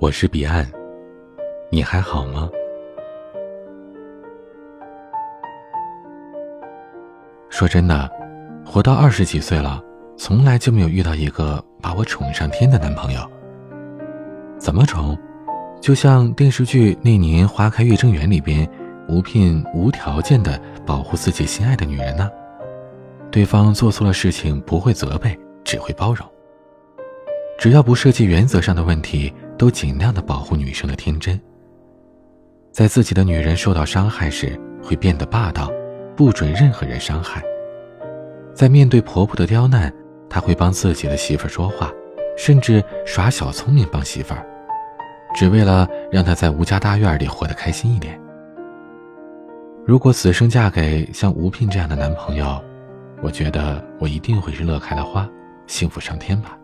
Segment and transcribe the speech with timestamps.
[0.00, 0.66] 我是彼岸，
[1.68, 2.48] 你还好吗？
[7.50, 8.10] 说真的，
[8.64, 9.78] 活到二十几岁了，
[10.16, 13.20] 从来就没有遇到一个把我宠上天的男朋友。
[14.56, 15.18] 怎么宠？
[15.82, 18.66] 就像电视剧《那年花开月正圆》里边，
[19.06, 22.30] 吴聘无条件的保护自己心爱的女人呢。
[23.30, 26.26] 对方做错了事情，不会责备，只会包容。
[27.58, 29.30] 只要不涉及原则上的问题。
[29.60, 31.38] 都尽量的保护女生的天真。
[32.72, 35.70] 在自己的女人受到伤害时，会变得霸道，
[36.16, 37.42] 不准任何人伤害。
[38.54, 39.92] 在面对婆婆的刁难，
[40.30, 41.92] 他会帮自己的媳妇儿说话，
[42.38, 44.46] 甚至耍小聪明帮媳妇儿，
[45.34, 48.18] 只为了让她在吴家大院里活得开心一点。
[49.84, 52.58] 如果此生嫁给像吴聘这样的男朋友，
[53.20, 55.28] 我觉得我一定会是乐开了花，
[55.66, 56.56] 幸福上天吧。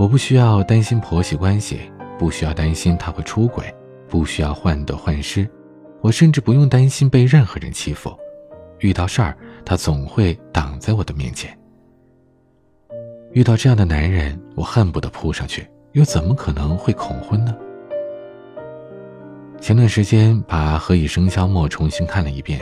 [0.00, 1.78] 我不需要担心婆媳关系，
[2.18, 3.62] 不需要担心他会出轨，
[4.08, 5.46] 不需要患得患失，
[6.00, 8.10] 我甚至不用担心被任何人欺负。
[8.78, 11.54] 遇到事儿，他总会挡在我的面前。
[13.32, 17.54] 遇到这样的男人，我恨不得扑上去，又怎么可能会恐婚呢？
[19.60, 22.58] 前段时间把《何以笙箫默》重新看了一遍，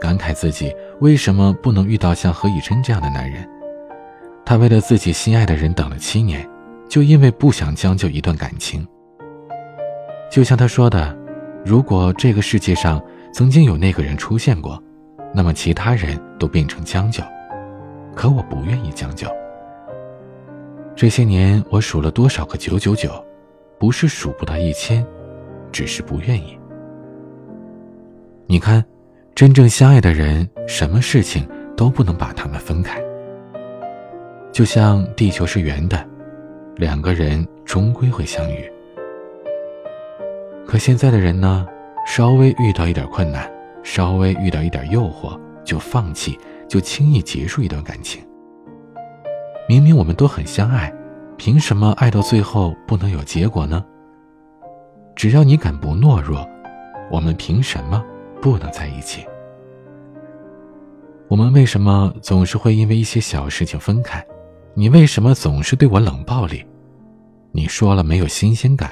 [0.00, 3.48] 感慨自己为什么不能遇到像何以琛这样的男人。
[4.44, 6.44] 他为了自己心爱的人等了七年。
[6.88, 8.86] 就因为不想将就一段感情，
[10.30, 11.16] 就像他说的
[11.64, 14.80] ：“如果这个世界上曾经有那个人出现过，
[15.34, 17.22] 那么其他人都变成将就。
[18.14, 19.26] 可我不愿意将就。
[20.94, 23.10] 这些年我数了多少个九九九，
[23.76, 25.04] 不是数不到一千，
[25.72, 26.56] 只是不愿意。
[28.46, 28.84] 你看，
[29.34, 33.02] 真正相爱的人，什么事情都不能把他们分开。
[34.52, 35.98] 就像地球是圆的。”
[36.76, 38.68] 两个人终归会相遇，
[40.66, 41.66] 可现在的人呢？
[42.06, 43.50] 稍微遇到一点困难，
[43.82, 48.22] 稍微遇到一点诱惑，就放弃，就轻易结束一段感情。
[49.66, 50.92] 明明我们都很相爱，
[51.38, 53.82] 凭什么爱到最后不能有结果呢？
[55.14, 56.46] 只要你敢不懦弱，
[57.10, 58.04] 我们凭什么
[58.42, 59.24] 不能在一起？
[61.28, 64.22] 我们为什么总是会因为一些小事情分开？
[64.76, 66.64] 你为什么总是对我冷暴力？
[67.52, 68.90] 你说了没有新鲜感，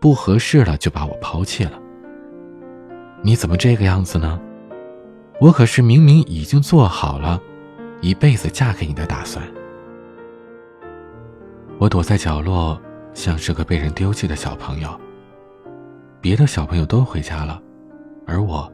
[0.00, 1.80] 不合适了就把我抛弃了。
[3.22, 4.40] 你怎么这个样子呢？
[5.40, 7.40] 我可是明明已经做好了
[8.00, 9.44] 一辈子嫁给你的打算。
[11.78, 12.80] 我躲在角落，
[13.14, 15.00] 像是个被人丢弃的小朋友。
[16.20, 17.62] 别的小朋友都回家了，
[18.26, 18.70] 而我，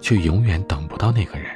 [0.00, 1.48] 却永远等不到那个人。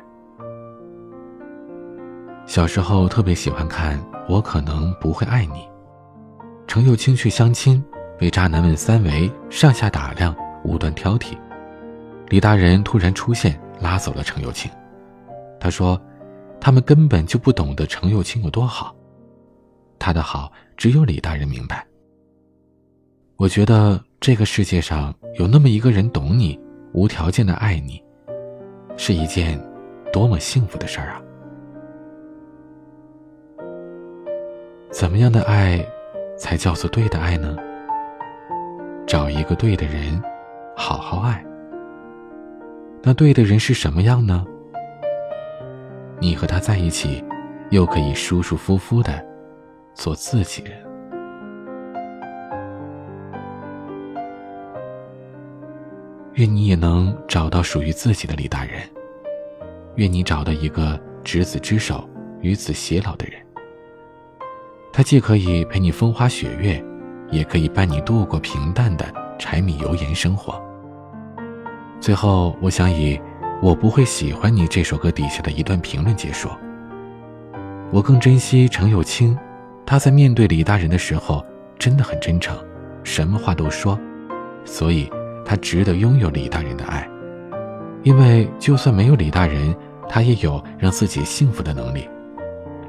[2.53, 3.99] 小时候特别喜欢看
[4.29, 5.61] 《我可能不会爱你》。
[6.67, 7.83] 程又青去相亲，
[8.19, 11.35] 被渣男们三围上下打量，无端挑剔。
[12.29, 14.71] 李大人突然出现，拉走了程又青。
[15.59, 15.99] 他说
[16.61, 18.95] ：“他们根本就不懂得程又青有多好，
[19.99, 21.87] 他的好只有李大人明白。”
[23.37, 26.61] 我觉得这个世界上有那么一个人懂你，
[26.93, 28.05] 无条件的爱你，
[28.99, 29.59] 是一件
[30.13, 31.23] 多么幸福的事儿啊！
[35.03, 35.85] 怎么样的爱？
[36.39, 37.57] 才叫做对的爱呢。
[39.05, 40.23] 找一个对的人，
[40.77, 41.45] 好好爱。
[43.03, 44.47] 那对的人是什么样呢？
[46.21, 47.21] 你和他在一起，
[47.71, 49.13] 又可以舒舒服服的
[49.93, 50.73] 做自己人。
[56.35, 58.81] 愿你也能找到属于自己的李大人。
[59.97, 62.09] 愿你找到一个执子之手，
[62.41, 63.42] 与子偕老的人。
[64.93, 66.85] 他既可以陪你风花雪月，
[67.31, 69.07] 也可以伴你度过平淡的
[69.39, 70.63] 柴米油盐生活。
[71.99, 73.19] 最后，我想以
[73.63, 76.51] “我不会喜欢你”这首歌底下的一段评论结束。
[77.91, 79.37] 我更珍惜程又青，
[79.87, 81.43] 他在面对李大人的时候
[81.79, 82.55] 真的很真诚，
[83.03, 83.99] 什么话都说，
[84.63, 85.11] 所以
[85.43, 87.09] 他值得拥有李大人的爱。
[88.03, 89.75] 因为就算没有李大人，
[90.07, 92.07] 他也有让自己幸福的能力，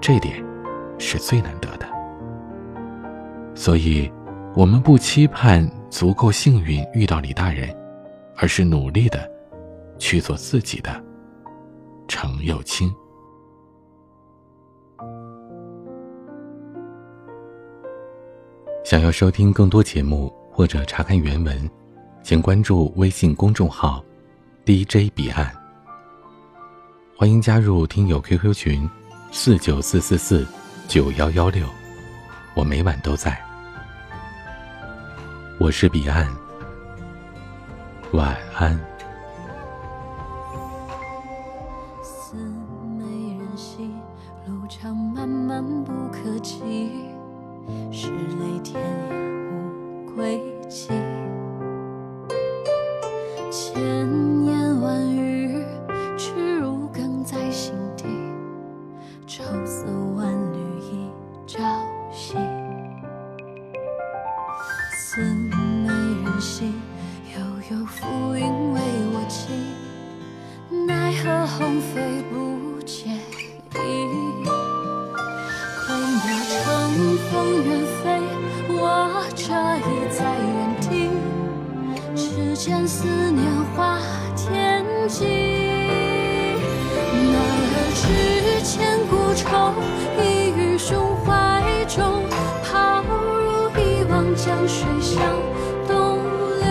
[0.01, 0.43] 这点
[0.97, 1.92] 是最难得的。
[3.55, 4.11] 所以，
[4.55, 7.73] 我们不期盼足够幸运遇到李大人，
[8.35, 9.29] 而是努力的
[9.97, 11.01] 去做自己的
[12.07, 12.93] 程又青。
[18.83, 21.69] 想要收听更多节目或者查看原文，
[22.21, 24.03] 请关注微信公众号
[24.65, 25.49] “DJ 彼岸”。
[27.15, 28.89] 欢迎加入听友 QQ 群：
[29.31, 30.45] 四九四四四
[30.87, 31.65] 九幺幺六。
[32.55, 33.41] 我每晚都在。
[35.59, 36.27] 我是彼岸，
[38.11, 38.79] 晚安。
[42.03, 42.35] 似
[42.97, 43.91] 美人兮，
[44.45, 46.59] 路长漫漫不可及，
[47.91, 49.15] 是泪天涯
[49.51, 50.39] 无归
[50.69, 50.89] 期。
[62.13, 62.35] 夕。
[64.95, 65.87] 似美
[66.23, 66.73] 人兮，
[67.33, 67.39] 悠
[67.69, 68.41] 悠浮云
[68.73, 68.79] 为
[69.13, 69.49] 我寄，
[70.87, 73.75] 奈何鸿飞不解意。
[75.85, 75.91] 归
[76.23, 76.53] 鸟乘
[77.29, 77.31] 风
[77.65, 77.67] 远
[77.99, 78.03] 飞，
[78.69, 78.79] 我
[79.35, 79.43] 这
[79.79, 80.85] 已在原地，
[82.15, 83.43] 只见思念
[83.75, 83.99] 化
[84.35, 85.25] 天际。
[87.31, 88.01] 男儿知
[88.63, 88.71] 千
[89.07, 89.73] 古愁，
[90.21, 90.21] 一
[90.57, 91.12] 语胸
[94.45, 95.23] 江水向
[95.87, 96.19] 东
[96.59, 96.67] 流。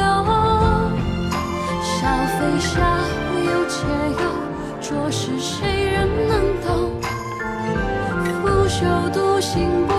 [1.82, 2.78] 笑非笑，
[3.46, 3.74] 忧且
[4.22, 4.24] 忧，
[4.78, 6.92] 浊世谁人能懂？
[8.42, 8.84] 拂袖
[9.14, 9.94] 独行不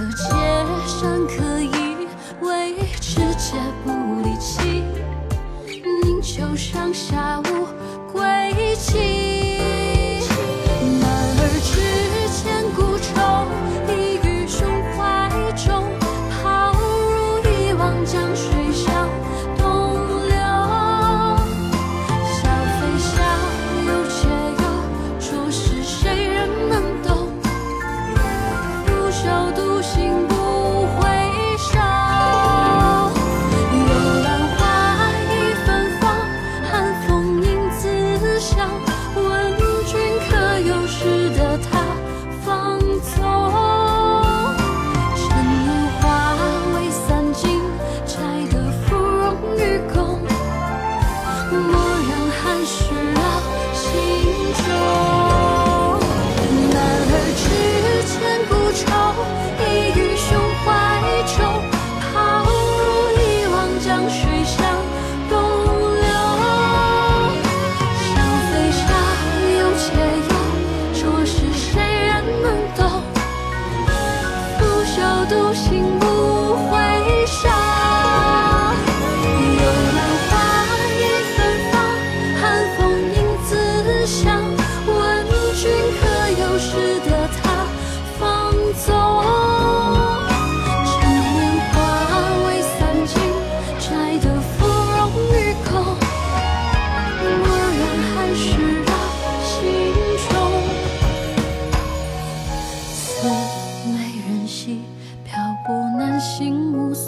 [0.00, 0.24] 可借，
[0.86, 2.08] 山可移，
[2.40, 4.82] 为持节不离弃。
[6.02, 7.66] 宁求上下无
[8.10, 9.19] 归期。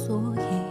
[0.06, 0.61] 所以